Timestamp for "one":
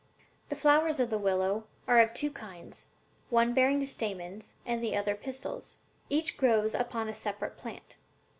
3.29-3.53